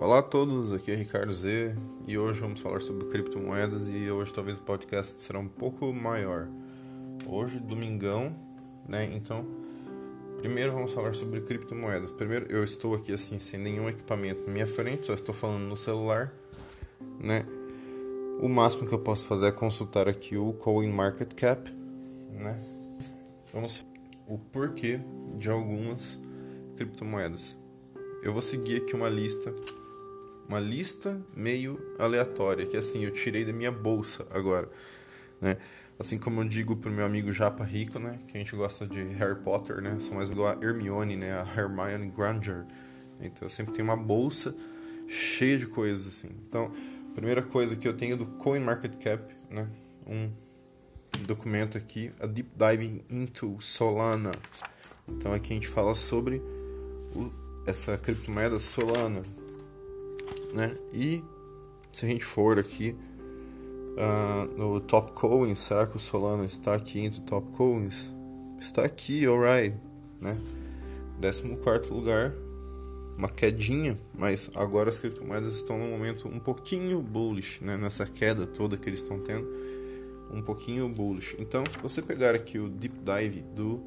[0.00, 1.76] Olá a todos, aqui é Ricardo Z
[2.06, 6.48] e hoje vamos falar sobre criptomoedas e hoje talvez o podcast será um pouco maior.
[7.26, 8.34] Hoje, domingão,
[8.88, 9.04] né?
[9.14, 9.46] Então,
[10.38, 12.12] primeiro vamos falar sobre criptomoedas.
[12.12, 15.76] Primeiro, eu estou aqui assim sem nenhum equipamento na minha frente, só estou falando no
[15.76, 16.32] celular,
[17.22, 17.44] né?
[18.40, 21.70] O máximo que eu posso fazer é consultar aqui o CoinMarketCap,
[22.32, 22.58] né?
[23.52, 23.84] Vamos
[24.26, 24.98] o porquê
[25.36, 26.18] de algumas
[26.74, 27.54] criptomoedas.
[28.22, 29.54] Eu vou seguir aqui uma lista,
[30.50, 34.68] uma lista meio aleatória, que assim eu tirei da minha bolsa agora,
[35.40, 35.56] né?
[35.96, 39.00] Assim como eu digo pro meu amigo Japa Rico, né, que a gente gosta de
[39.00, 39.96] Harry Potter, né?
[40.00, 42.64] Sou mais igual a Hermione, né, a Hermione Granger.
[43.20, 44.52] Então eu sempre tenho uma bolsa
[45.06, 46.30] cheia de coisas assim.
[46.48, 46.72] Então,
[47.14, 49.68] primeira coisa que eu tenho do CoinMarketCap, né,
[50.04, 50.32] um
[51.26, 54.32] documento aqui, a Deep Diving into Solana.
[55.06, 56.42] Então aqui a gente fala sobre
[57.14, 57.30] o,
[57.66, 59.22] essa criptomoeda Solana,
[60.52, 60.76] né?
[60.92, 61.22] E
[61.92, 62.96] se a gente for aqui
[63.96, 68.10] uh, no Top Coins, será que o Solana está aqui entre Top Coins?
[68.58, 69.76] Está aqui, alright,
[70.20, 70.36] né?
[71.20, 72.32] 14 lugar,
[73.16, 77.76] uma quedinha, mas agora as criptomoedas estão num momento um pouquinho bullish, né?
[77.76, 79.46] Nessa queda toda que eles estão tendo,
[80.32, 81.36] um pouquinho bullish.
[81.38, 83.82] Então, se você pegar aqui o deep dive do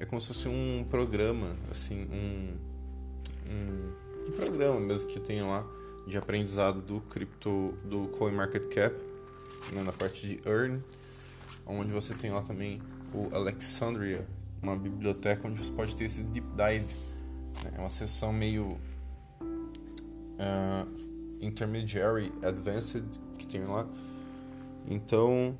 [0.00, 2.56] é como se fosse um programa, assim, um,
[3.50, 3.92] um,
[4.32, 5.66] programa mesmo que tem lá
[6.06, 8.94] de aprendizado do cripto do CoinMarketCap,
[9.72, 10.82] né, na parte de Earn,
[11.66, 12.80] onde você tem lá também
[13.12, 14.26] o Alexandria,
[14.62, 16.94] uma biblioteca onde você pode ter esse deep dive.
[17.62, 18.78] Né, é uma sessão meio
[20.38, 20.88] uh,
[21.40, 23.04] intermediary, advanced
[23.38, 23.86] que tem lá.
[24.86, 25.56] Então,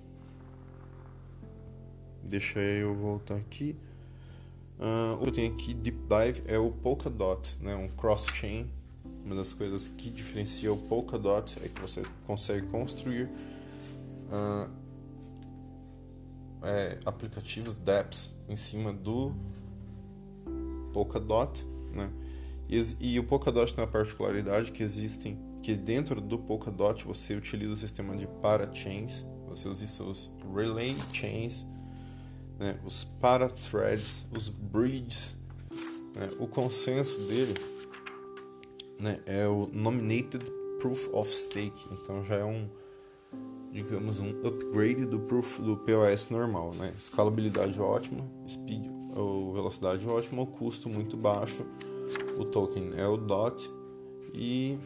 [2.23, 3.77] deixa eu voltar aqui.
[4.79, 8.71] Uh, o que eu tenho aqui deep dive é o Polkadot, né, um cross-chain
[9.29, 14.71] uma das coisas que diferencia o Polkadot é que você consegue construir uh,
[16.63, 19.35] é, aplicativos dApps em cima do
[20.95, 21.63] Polkadot,
[21.93, 22.11] né?
[22.71, 27.73] E, e, o Polkadot tem a particularidade que existem que dentro do Polkadot você utiliza
[27.73, 31.67] o sistema de parachains, você usa os relay chains,
[32.59, 32.79] né?
[32.85, 35.37] os parathreads, os bridges,
[36.15, 36.31] né?
[36.39, 37.55] o consenso dele
[38.99, 42.69] né, é o Nominated Proof of Stake, então já é um,
[43.73, 46.95] digamos, um upgrade do proof do POS normal, né?
[46.99, 51.67] Escalabilidade ótima, speed ou velocidade ótima, o custo muito baixo,
[52.39, 53.69] o token é o DOT
[54.33, 54.79] e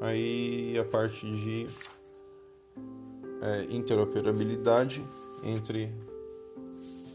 [0.00, 1.68] aí a parte de
[3.40, 5.04] é, interoperabilidade
[5.44, 5.92] entre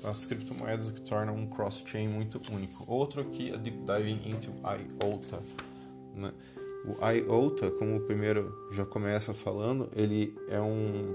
[0.03, 2.91] as criptomoedas, o que torna um cross-chain muito único.
[2.91, 5.41] Outro aqui é Deep Diving into IOTA
[6.15, 6.31] né?
[6.85, 11.13] O IOTA, como o primeiro já começa falando, ele é um,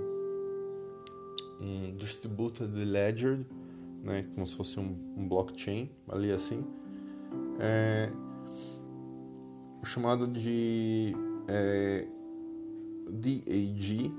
[1.60, 3.44] um distributed ledger,
[4.02, 4.26] né?
[4.34, 6.64] como se fosse um, um blockchain, ali assim,
[7.60, 8.10] é,
[9.84, 11.14] chamado de
[11.46, 12.06] é,
[13.10, 14.10] DAG,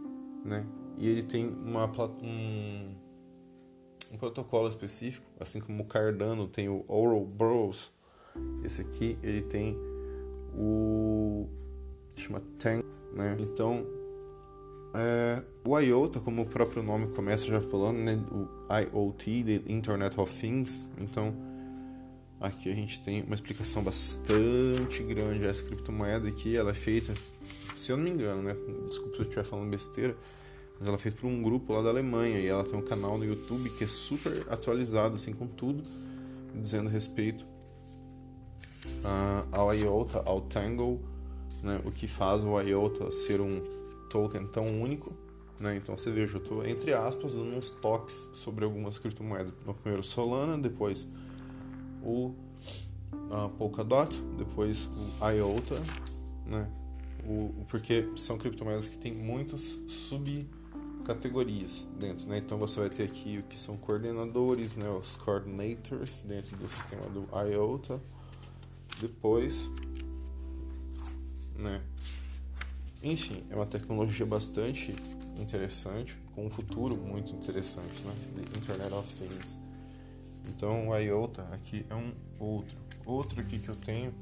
[0.46, 0.66] né?
[0.98, 1.86] e ele tem uma,
[2.22, 2.94] um,
[4.12, 7.92] um protocolo específico, assim como o Cardano tem o Ouroboros,
[8.64, 9.76] esse aqui ele tem
[10.56, 11.48] o
[12.16, 13.38] chama Tank, né?
[13.40, 13.86] Então,
[14.94, 18.20] é, o IOTA, como o próprio nome começa já falando, né?
[18.32, 20.88] O IoT, the Internet of Things.
[20.98, 21.34] Então,
[22.40, 27.14] aqui a gente tem uma explicação bastante grande essa criptomoeda aqui, ela é feita,
[27.74, 28.56] se eu não me engano, né?
[28.88, 30.16] Desculpa se eu estiver falando besteira,
[30.80, 33.26] mas ela feita por um grupo lá da Alemanha e ela tem um canal no
[33.26, 35.84] YouTube que é super atualizado assim com tudo
[36.56, 37.46] dizendo respeito
[39.04, 41.00] uh, ao IOTA, ao Tangle,
[41.62, 43.62] né, o que faz o IOTA ser um
[44.10, 45.14] token tão único.
[45.60, 45.76] Né?
[45.76, 49.54] Então você veja, eu estou entre aspas dando uns toques sobre algumas criptomoedas.
[49.66, 51.08] No primeiro Solana, depois
[52.02, 52.34] o
[53.14, 54.88] uh, Polkadot, depois
[55.22, 55.82] o IOTA,
[56.46, 56.70] né?
[57.28, 59.78] O, porque são criptomoedas que têm muitos
[61.10, 62.38] subcategorias dentro, né?
[62.38, 64.88] Então você vai ter aqui o que são coordenadores, né?
[64.90, 68.00] Os coordinators dentro do sistema do IOTA
[69.02, 69.70] depois,
[71.56, 71.82] né?
[73.02, 74.96] Enfim, é uma tecnologia bastante
[75.38, 78.14] interessante, com um futuro muito interessante, né?
[78.36, 79.60] The Internet of Things.
[80.48, 82.78] Então, o IOTA aqui é um outro.
[83.06, 84.14] Outro aqui que eu tenho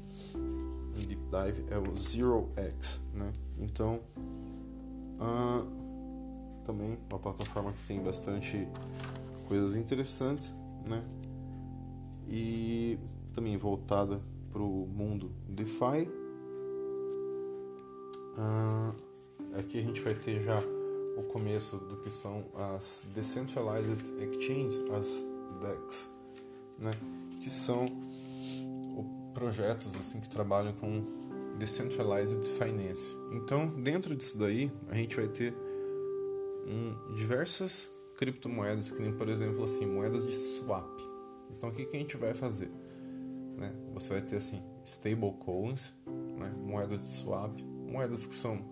[0.96, 3.32] em Deep Dive é o Zero X, né?
[3.58, 4.00] Então,
[5.18, 5.77] uh,
[6.68, 8.68] também uma plataforma que tem bastante
[9.48, 10.54] coisas interessantes,
[10.86, 11.02] né?
[12.28, 12.98] E
[13.32, 14.20] também voltada
[14.52, 16.08] para o mundo DeFi,
[18.38, 18.94] Uh,
[19.58, 20.60] aqui a gente vai ter já
[21.16, 25.24] o começo do que são as Decentralized Exchanges, as
[25.60, 26.08] DEX,
[26.78, 26.92] né?
[27.40, 27.88] que são
[29.34, 31.04] projetos assim que trabalham com
[31.58, 33.16] Decentralized Finance.
[33.32, 35.52] Então, dentro disso daí, a gente vai ter
[36.68, 41.00] um, diversas criptomoedas, que nem, por exemplo, assim, moedas de swap.
[41.50, 42.70] Então, o que, que a gente vai fazer?
[43.56, 43.74] Né?
[43.94, 46.54] Você vai ter, assim, stablecoins, né?
[46.64, 48.64] moedas de swap, moedas que são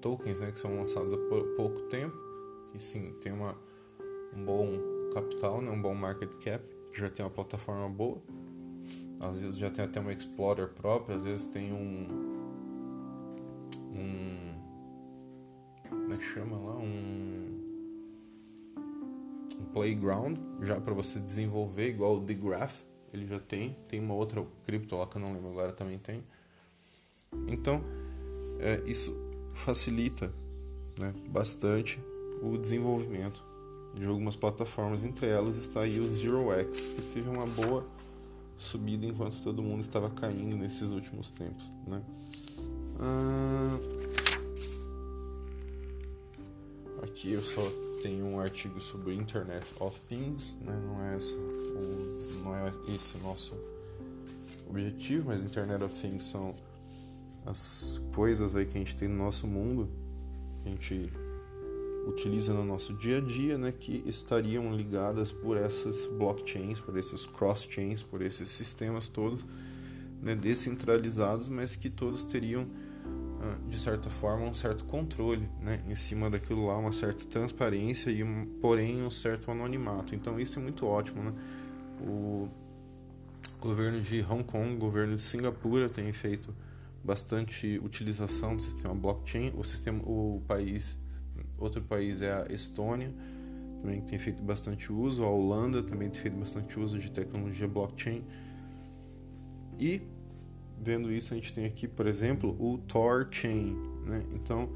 [0.00, 0.52] tokens, né?
[0.52, 1.18] que são lançadas há
[1.56, 2.16] pouco tempo,
[2.74, 3.56] e sim, tem uma,
[4.36, 4.68] um bom
[5.12, 5.70] capital, né?
[5.70, 8.20] um bom market cap, já tem uma plataforma boa.
[9.20, 12.06] Às vezes já tem até uma Explorer própria, às vezes tem um.
[13.92, 14.47] Um.
[16.10, 16.76] É chama lá?
[16.76, 17.66] Um.
[19.58, 22.82] Um playground já para você desenvolver, igual o The Graph,
[23.12, 23.76] ele já tem.
[23.88, 26.22] Tem uma outra cripto lá que eu não lembro agora também tem.
[27.46, 27.82] Então,
[28.60, 29.14] é, isso
[29.54, 30.32] facilita
[30.98, 32.00] né, bastante
[32.42, 33.42] o desenvolvimento
[33.94, 35.02] de algumas plataformas.
[35.02, 37.86] Entre elas está aí o ZeroX, que teve uma boa
[38.56, 42.02] subida enquanto todo mundo estava caindo nesses últimos tempos, né?
[43.00, 43.78] Ah,
[47.08, 47.62] aqui eu só
[48.02, 50.78] tenho um artigo sobre Internet of Things, né?
[50.86, 53.54] Não é essa, o, não é esse o nosso
[54.68, 56.54] objetivo, mas Internet of Things são
[57.46, 59.88] as coisas aí que a gente tem no nosso mundo,
[60.62, 61.12] que a gente
[62.06, 67.26] utiliza no nosso dia a dia, né, que estariam ligadas por essas blockchains, por esses
[67.26, 69.44] cross-chains, por esses sistemas todos
[70.22, 72.66] né, descentralizados, mas que todos teriam,
[73.68, 78.24] de certa forma, um certo controle né, em cima daquilo lá, uma certa transparência e,
[78.24, 80.14] um, porém, um certo anonimato.
[80.14, 81.22] Então, isso é muito ótimo.
[81.22, 81.34] Né?
[82.00, 82.48] O
[83.60, 86.54] governo de Hong Kong, o governo de Singapura tem feito
[87.04, 89.52] bastante utilização do sistema blockchain.
[89.56, 90.98] O sistema, o país
[91.58, 93.12] Outro país é a Estônia,
[93.82, 95.24] também tem feito bastante uso.
[95.24, 98.24] A Holanda também tem feito bastante uso de tecnologia blockchain.
[99.78, 100.02] E
[100.80, 103.76] vendo isso, a gente tem aqui, por exemplo, o TorChain.
[104.04, 104.24] Né?
[104.34, 104.70] Então,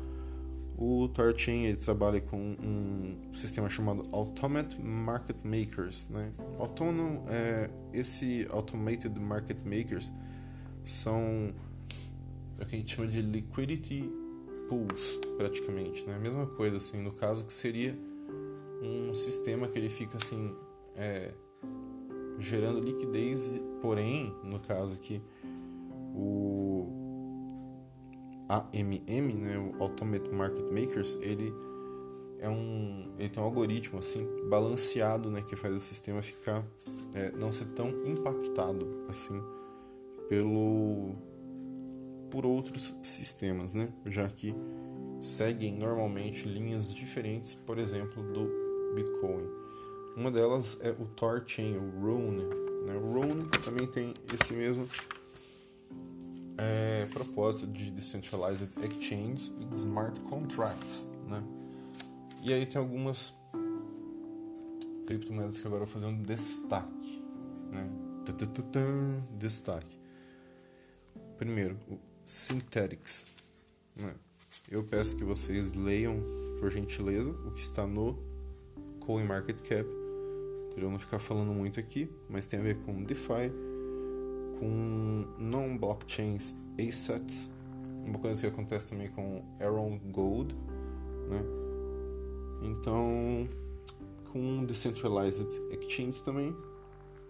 [0.76, 6.06] o TorChain ele trabalha com um sistema chamado Automated Market Makers.
[6.08, 6.32] Né?
[6.58, 10.12] Autônomo, é, esse Automated Market Makers
[10.84, 11.54] são
[12.60, 14.10] o que a gente chama de Liquidity
[14.68, 16.14] pools, praticamente, né?
[16.14, 17.98] A mesma coisa, assim, no caso que seria
[18.82, 20.54] um sistema que ele fica, assim,
[20.96, 21.32] é,
[22.38, 25.20] gerando liquidez, porém, no caso aqui,
[26.14, 26.88] o
[28.48, 31.52] AMM, né, o Automated Market Makers, ele
[32.38, 36.64] é um, ele tem um algoritmo assim balanceado, né, que faz o sistema ficar
[37.14, 39.40] é, não ser tão impactado assim
[40.28, 41.14] pelo
[42.32, 43.92] por outros sistemas, né?
[44.06, 44.54] já que
[45.20, 48.48] seguem normalmente linhas diferentes, por exemplo, do
[48.94, 49.46] Bitcoin.
[50.16, 52.44] Uma delas é o Torchain, o Rune.
[52.86, 52.96] Né?
[52.96, 54.88] O Rune também tem esse mesmo
[56.58, 61.06] é, propósito de Decentralized Exchanges e de Smart Contracts.
[61.26, 61.42] Né?
[62.42, 63.32] E aí tem algumas
[65.06, 67.22] criptomoedas que agora vou fazer um destaque.
[67.70, 67.88] Né?
[69.38, 69.98] Destaque.
[71.38, 73.26] Primeiro, o Synthetics.
[73.96, 74.14] Né?
[74.70, 76.22] Eu peço que vocês leiam,
[76.60, 78.16] por gentileza, o que está no
[79.00, 79.88] CoinMarketCap,
[80.74, 83.52] para eu não ficar falando muito aqui, mas tem a ver com DeFi,
[84.62, 87.52] com non-blockchains assets,
[88.06, 90.54] uma coisa que acontece também com Aaron Gold,
[91.28, 91.42] né?
[92.62, 93.48] Então,
[94.30, 96.56] com Decentralized Exchanges também,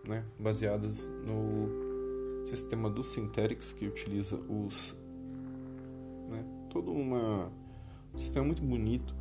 [0.07, 0.27] né?
[0.39, 4.95] Baseadas no sistema do Synthetics que utiliza os
[6.29, 7.51] né, todo uma
[8.13, 9.15] um sistema muito bonito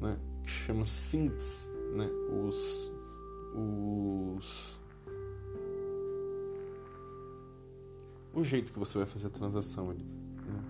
[0.00, 2.08] né, que chama synths né,
[2.46, 2.92] os
[3.54, 4.80] os
[8.34, 10.04] o jeito que você vai fazer a transação ali
[10.46, 10.62] né?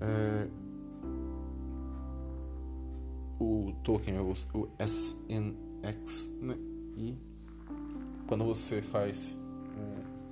[0.00, 0.48] é,
[3.40, 4.32] o token é o,
[4.78, 6.56] SNX né?
[6.96, 7.16] e
[8.26, 9.38] quando você faz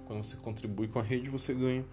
[0.07, 1.85] quando você contribui com a rede, você ganha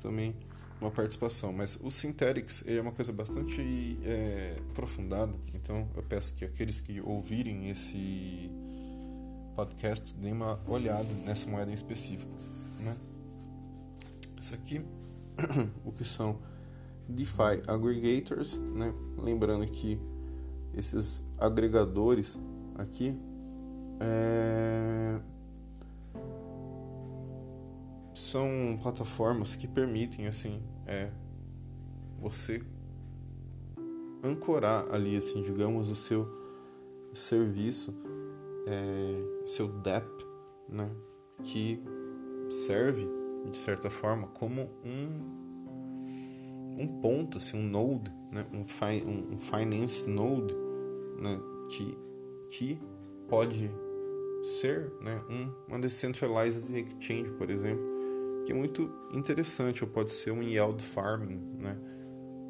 [0.00, 0.36] também
[0.80, 1.52] uma participação.
[1.52, 7.00] Mas o Synthetics é uma coisa bastante é, aprofundada, então eu peço que aqueles que
[7.00, 8.50] ouvirem esse
[9.56, 12.30] podcast deem uma olhada nessa moeda em específico.
[14.40, 14.80] Isso aqui,
[15.84, 16.38] o que são
[17.06, 18.94] DeFi Aggregators, né?
[19.18, 20.00] lembrando que
[20.72, 22.40] esses agregadores
[22.76, 23.20] aqui
[24.00, 25.20] é,
[28.14, 31.10] são plataformas que permitem assim é,
[32.18, 32.64] você
[34.22, 36.26] ancorar ali, assim, digamos, o seu
[37.12, 37.94] serviço,
[38.66, 40.06] é, seu DEP,
[40.66, 40.90] né,
[41.42, 41.82] que
[42.48, 45.40] serve de certa forma como um
[46.78, 50.54] um ponto, assim, um node, né, um, fi, um, um finance node,
[51.18, 51.98] né, que
[52.48, 52.80] que
[53.28, 53.70] pode
[54.42, 57.84] ser, né, um, uma decentralized exchange, por exemplo,
[58.44, 61.76] que é muito interessante, ou pode ser um yield farming, né,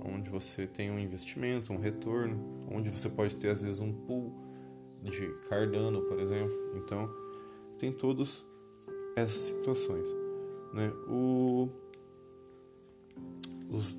[0.04, 4.32] onde você tem um investimento, um retorno, onde você pode ter às vezes um pool
[5.02, 6.54] de Cardano, por exemplo.
[6.76, 7.10] Então,
[7.78, 8.44] tem todas
[9.16, 10.08] essas situações,
[10.72, 10.90] né?
[11.08, 11.68] O
[13.70, 13.98] os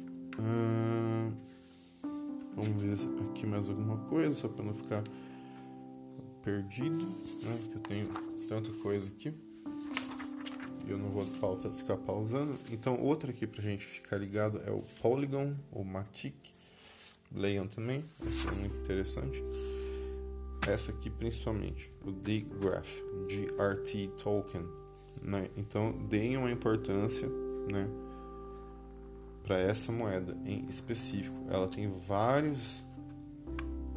[2.55, 2.95] vamos ver
[3.29, 5.03] aqui mais alguma coisa só para não ficar
[6.43, 7.59] perdido, né?
[7.73, 8.07] Eu tenho
[8.47, 9.33] tanta coisa aqui
[10.91, 11.25] eu não vou
[11.71, 12.57] ficar pausando.
[12.69, 16.35] Então, outra aqui pra gente ficar ligado é o Polygon, ou Matic.
[17.33, 19.41] Leiam também, essa é muito interessante.
[20.67, 22.89] Essa aqui principalmente, o D-Graph,
[23.27, 24.80] GRT Token.
[25.21, 25.49] Né?
[25.57, 27.27] Então, deem uma importância
[27.71, 27.89] né,
[29.43, 31.35] para essa moeda em específico.
[31.49, 32.83] Ela tem vários,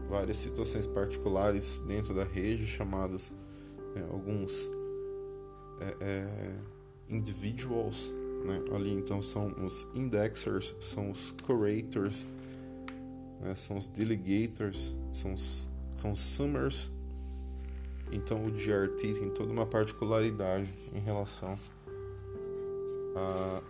[0.09, 3.31] várias situações particulares dentro da rede, chamados
[3.95, 4.71] né, alguns
[5.81, 6.59] é, é,
[7.09, 8.13] individuals,
[8.45, 8.63] né?
[8.75, 12.27] ali então são os indexers, são os curators,
[13.41, 13.55] né?
[13.55, 15.69] são os delegators, são os
[16.01, 16.93] consumers.
[18.15, 21.59] Então o GRT tem toda uma particularidade em relação
[23.17, 23.61] a.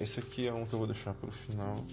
[0.00, 1.84] Esse aqui é um que eu vou deixar para o final.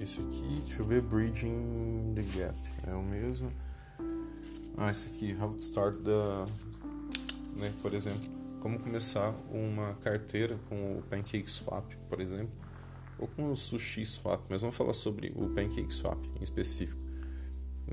[0.00, 3.52] Esse aqui, deixa eu ver, Bridging the Gap, é o mesmo.
[4.76, 6.52] Ah, esse aqui, How to Start the
[7.56, 7.72] né?
[7.80, 8.28] Por exemplo,
[8.60, 12.52] como começar uma carteira com o PancakeSwap, por exemplo,
[13.18, 17.03] ou com o SushiSwap, mas vamos falar sobre o PancakeSwap em específico.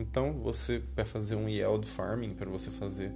[0.01, 3.12] Então, você para fazer um yield farming, para você fazer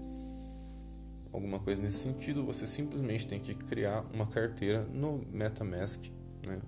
[1.34, 6.06] alguma coisa nesse sentido, você simplesmente tem que criar uma carteira no MetaMask.
[6.46, 6.62] Né?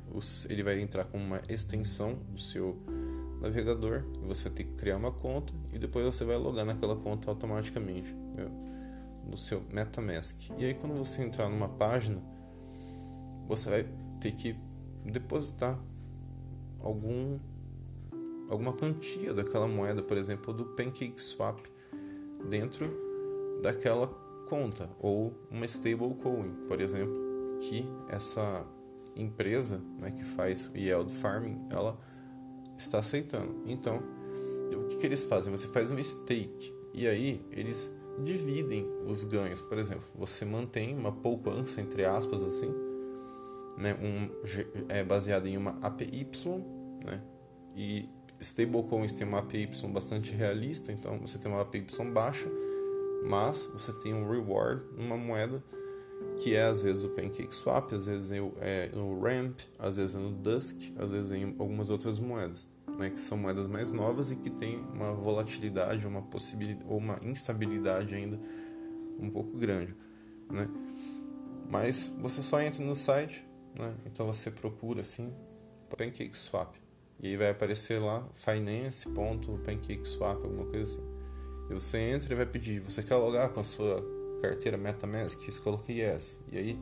[0.49, 2.77] Ele vai entrar como uma extensão do seu
[3.39, 6.95] navegador e você vai ter que criar uma conta e depois você vai logar naquela
[6.95, 8.11] conta automaticamente.
[8.35, 8.67] Né?
[9.27, 10.49] no seu MetaMask.
[10.57, 12.21] E aí quando você entrar numa página,
[13.47, 13.87] você vai
[14.19, 14.55] ter que
[15.05, 15.77] depositar
[16.79, 17.39] algum
[18.49, 21.61] alguma quantia daquela moeda, por exemplo, do PancakeSwap
[22.49, 22.89] dentro
[23.61, 24.07] daquela
[24.47, 27.17] conta ou uma stablecoin, por exemplo,
[27.59, 28.65] que essa
[29.15, 31.99] empresa, né, que faz yield farming, ela
[32.77, 33.63] está aceitando.
[33.65, 34.01] Então,
[34.73, 35.51] o que, que eles fazem?
[35.51, 37.91] Você faz um stake e aí eles
[38.23, 39.59] dividem os ganhos.
[39.61, 42.73] Por exemplo, você mantém uma poupança, entre aspas, assim,
[43.77, 44.29] né, um,
[44.89, 46.27] é baseada em uma APY,
[47.03, 47.21] né,
[47.75, 48.09] e
[48.39, 52.49] stablecoins tem uma APY bastante realista, então você tem uma APY baixa,
[53.25, 55.63] mas você tem um reward numa moeda
[56.39, 60.31] que é às vezes o PancakeSwap, às vezes é no Ramp, às vezes é no
[60.31, 62.67] Dusk, às vezes é em algumas outras moedas
[62.97, 67.19] né, que são moedas mais novas e que têm uma volatilidade, uma possibilidade ou uma
[67.21, 68.39] instabilidade ainda
[69.19, 69.95] um pouco grande,
[70.49, 70.67] né?
[71.69, 73.45] Mas você só entra no site,
[73.77, 73.93] né?
[74.05, 75.33] Então você procura assim
[75.89, 76.75] PancakeSwap
[77.19, 81.17] e aí vai aparecer lá finance.pancakeswap, alguma coisa assim.
[81.69, 84.03] E você entra e vai pedir, você quer logar com a sua
[84.41, 85.39] carteira MetaMask?
[85.39, 86.41] Você coloca yes.
[86.51, 86.79] E aí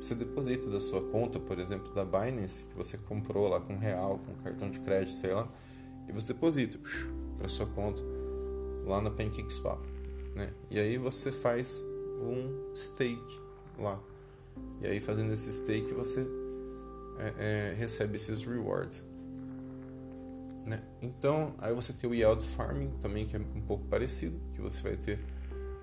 [0.00, 4.18] você deposita da sua conta, por exemplo, da Binance, que você comprou lá com real,
[4.18, 5.48] com cartão de crédito, sei lá,
[6.08, 6.78] e você deposita
[7.36, 8.02] para sua conta
[8.86, 9.80] lá na PancakeSwap,
[10.34, 10.52] né?
[10.70, 11.84] E aí você faz
[12.22, 13.40] um stake
[13.78, 14.00] lá.
[14.80, 16.26] E aí fazendo esse stake você
[17.18, 19.04] é, é, recebe esses rewards.
[20.66, 20.82] Né?
[21.00, 24.82] Então, aí você tem o yield farming também, que é um pouco parecido, que você
[24.82, 25.18] vai ter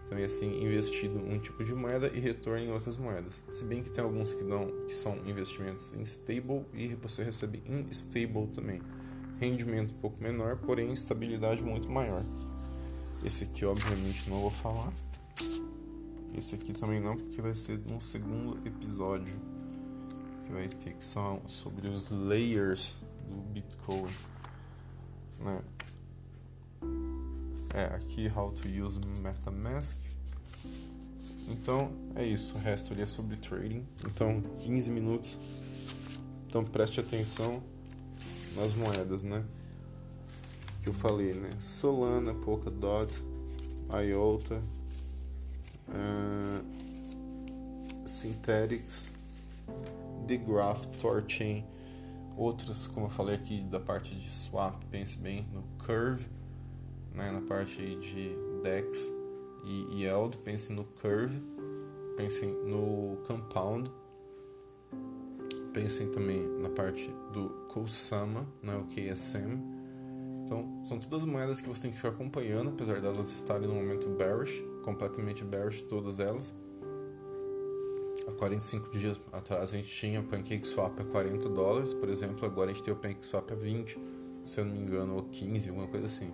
[0.07, 3.41] também assim investido um tipo de moeda e retorno em outras moedas.
[3.49, 7.61] Se bem que tem alguns que não que são investimentos em stable e você recebe
[7.65, 8.81] em stable também.
[9.39, 12.23] Rendimento um pouco menor, porém estabilidade muito maior.
[13.23, 14.93] Esse aqui obviamente não vou falar.
[16.35, 19.35] Esse aqui também não, porque vai ser um segundo episódio
[20.45, 22.95] que vai ter que são sobre os layers
[23.29, 24.09] do Bitcoin,
[25.39, 25.61] né?
[27.73, 29.97] É, aqui How to Use MetaMask.
[31.47, 33.85] Então é isso, o resto ali é sobre trading.
[34.05, 35.37] Então 15 minutos.
[36.47, 37.61] Então preste atenção
[38.55, 39.45] nas moedas, né?
[40.81, 41.49] Que eu falei, né?
[41.59, 43.13] Solana, Polkadot,
[43.89, 44.61] IOTA,
[45.89, 46.65] uh,
[48.07, 49.11] Synthetics,
[50.27, 51.63] The Graph, Torchain,
[52.37, 56.27] outras, como eu falei aqui da parte de swap, pense bem no Curve,
[57.13, 59.11] né, na parte de DEX
[59.65, 61.41] e Yield, pense no Curve,
[62.15, 63.91] pensem no Compound,
[65.73, 69.59] pensem também na parte do Kusama, né, o KSM.
[70.43, 74.07] Então, são todas moedas que você tem que ficar acompanhando, apesar delas estarem no momento
[74.09, 76.53] bearish, completamente bearish todas elas.
[78.27, 82.69] Há 45 dias atrás a gente tinha o PancakeSwap a 40 dólares, por exemplo, agora
[82.69, 83.97] a gente tem o PancakeSwap a 20,
[84.43, 86.33] se eu não me engano, ou 15, alguma coisa assim.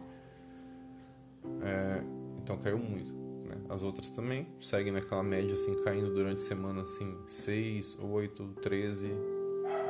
[1.62, 2.04] É,
[2.42, 3.14] então caiu muito.
[3.14, 3.58] Né?
[3.70, 9.12] As outras também seguem naquela média assim, caindo durante a semana assim, 6, 8, 13,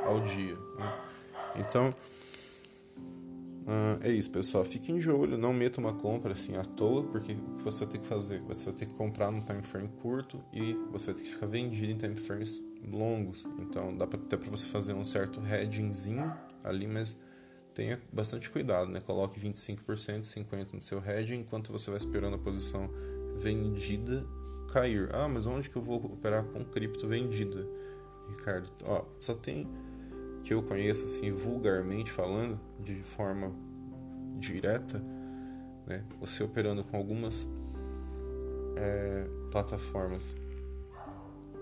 [0.04, 0.56] ao dia.
[0.76, 1.00] Né?
[1.56, 1.94] Então,
[3.66, 4.64] uh, é isso, pessoal.
[4.64, 8.06] Fiquem de olho, não meta uma compra assim à toa, porque você vai ter que
[8.06, 8.40] fazer.
[8.42, 11.46] Você vai ter que comprar num time frame curto e você vai ter que ficar
[11.46, 13.48] vendido em time frames longos.
[13.58, 17.16] Então, dá pra, até para você fazer um certo hedgingzinho ali, mas
[17.74, 19.00] tenha bastante cuidado, né?
[19.00, 22.88] Coloque 25%, 50% no seu hedging enquanto você vai esperando a posição
[23.38, 24.24] vendida
[24.72, 25.08] cair.
[25.12, 27.66] Ah, mas onde que eu vou operar com cripto vendida?
[28.28, 29.68] Ricardo, ó, só tem
[30.44, 33.50] que eu conheço assim vulgarmente falando, de forma
[34.38, 35.02] direta,
[35.86, 36.04] né?
[36.20, 37.48] Você operando com algumas
[38.76, 40.36] é, plataformas,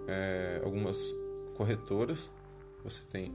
[0.09, 1.15] é, algumas
[1.55, 2.33] corretoras,
[2.83, 3.33] você tem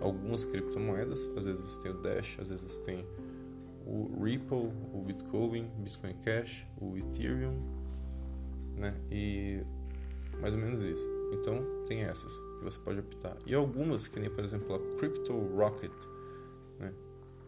[0.00, 3.04] algumas criptomoedas, às vezes você tem o Dash, às vezes você tem
[3.86, 7.60] o Ripple, o Bitcoin, Bitcoin Cash, o Ethereum,
[8.76, 8.94] né?
[9.10, 9.60] E
[10.40, 11.06] mais ou menos isso.
[11.32, 12.32] Então tem essas
[12.64, 13.36] que você pode optar.
[13.46, 15.92] E algumas, que nem por exemplo a Crypto Rocket.
[16.78, 16.92] Né?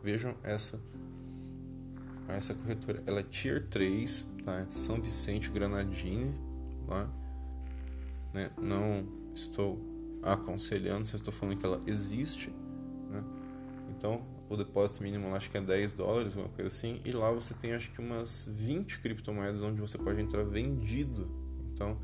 [0.03, 0.81] Vejam essa
[2.29, 3.03] essa corretora.
[3.07, 4.67] Ela é Tier 3, tá?
[4.69, 6.35] São Vicente Granadini,
[6.87, 7.09] lá.
[8.35, 8.51] Né?
[8.61, 9.81] Não estou
[10.23, 12.51] aconselhando, só estou falando que ela existe.
[13.11, 13.23] Né?
[13.91, 17.01] Então, o depósito mínimo acho que é 10 dólares, alguma coisa assim.
[17.05, 21.31] E lá você tem acho que umas 20 criptomoedas onde você pode entrar vendido.
[21.73, 21.97] Então,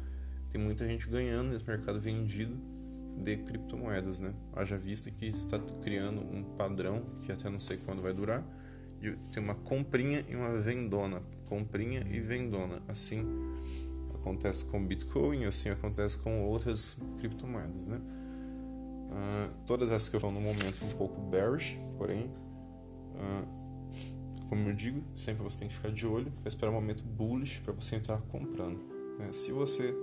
[0.50, 2.56] tem muita gente ganhando nesse mercado vendido
[3.16, 4.34] de criptomoedas, né?
[4.54, 8.44] Haja vista que está criando um padrão que até não sei quando vai durar,
[9.00, 12.82] de ter uma comprinha e uma vendona, comprinha e vendona.
[12.88, 13.24] Assim
[14.14, 18.00] acontece com Bitcoin, assim acontece com outras criptomoedas, né?
[19.12, 22.30] Uh, todas essas que estou no momento um pouco bearish, porém,
[23.16, 27.60] uh, como eu digo, sempre você tem que ficar de olho esperar um momento bullish
[27.60, 28.80] para você entrar comprando.
[29.18, 29.32] Né?
[29.32, 29.94] Se você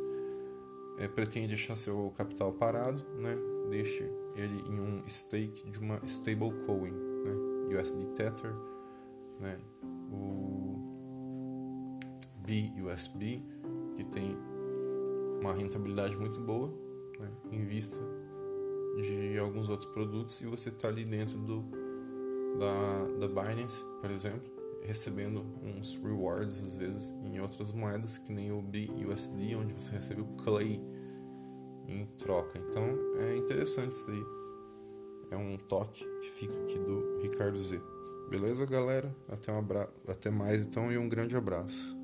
[1.00, 3.36] é, pretende deixar seu capital parado, né?
[3.70, 4.04] deixe
[4.36, 7.80] ele em um stake de uma stablecoin, né?
[7.80, 8.54] USD Tether,
[9.40, 9.58] né?
[10.12, 12.00] o
[12.38, 13.44] BUSB,
[13.96, 14.38] que tem
[15.40, 16.74] uma rentabilidade muito boa
[17.20, 17.32] né?
[17.52, 17.98] em vista
[18.98, 21.64] de alguns outros produtos e você está ali dentro do,
[22.58, 28.52] da, da Binance, por exemplo, recebendo uns rewards às vezes em outras moedas que nem
[28.52, 30.82] o BUSD, onde você recebe o Clay
[31.88, 32.58] em troca.
[32.58, 32.84] Então
[33.20, 34.24] é interessante isso aí.
[35.32, 37.80] É um toque que fica aqui do Ricardo Z.
[38.30, 39.16] Beleza, galera?
[39.28, 39.90] Até, um abra...
[40.08, 41.99] Até mais então e um grande abraço.